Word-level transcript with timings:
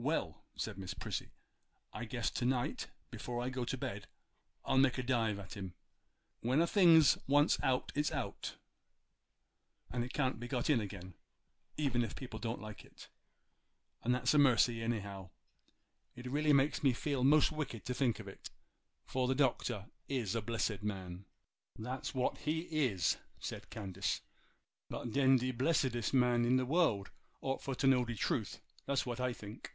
'Well,' 0.00 0.44
said 0.54 0.78
Miss 0.78 0.94
Prissy, 0.94 1.32
'I 1.92 2.04
guess 2.04 2.30
to 2.30 2.44
night 2.44 2.86
before 3.10 3.42
I 3.42 3.48
go 3.48 3.64
to 3.64 3.76
bed 3.76 4.06
I'll 4.64 4.78
make 4.78 4.96
a 4.96 5.02
dive 5.02 5.40
at 5.40 5.54
him. 5.54 5.74
When 6.38 6.60
a 6.60 6.68
thing's 6.68 7.18
once 7.26 7.58
out 7.64 7.90
it's 7.96 8.12
out, 8.12 8.58
and 9.90 10.08
can't 10.12 10.38
be 10.38 10.46
got 10.46 10.70
in 10.70 10.80
again, 10.80 11.14
even 11.76 12.04
if 12.04 12.14
people 12.14 12.38
don't 12.38 12.62
like 12.62 12.84
it, 12.84 13.08
and 14.04 14.14
that's 14.14 14.32
a 14.34 14.38
mercy 14.38 14.84
anyhow. 14.84 15.30
It 16.14 16.30
really 16.30 16.52
makes 16.52 16.84
me 16.84 16.92
feel 16.92 17.24
most 17.24 17.50
wicked 17.50 17.84
to 17.86 17.94
think 17.94 18.20
of 18.20 18.28
it, 18.28 18.50
for 19.04 19.26
the 19.26 19.34
Doctor 19.34 19.86
is 20.08 20.34
the 20.34 20.40
blessedest 20.42 20.84
man.' 20.84 21.24
'That's 21.76 22.14
what 22.14 22.38
he 22.38 22.60
is,' 22.86 23.16
said 23.40 23.68
Candace. 23.68 24.20
'But 24.88 25.10
den 25.12 25.38
de 25.38 25.50
blessedest 25.50 26.14
men 26.14 26.44
in 26.44 26.54
the 26.54 26.66
world 26.66 27.10
ought 27.40 27.60
fur 27.64 27.74
to 27.74 27.88
know 27.88 28.04
de 28.04 28.14
truth, 28.14 28.60
that's 28.86 29.04
what 29.04 29.18
I 29.18 29.32
think. 29.32 29.74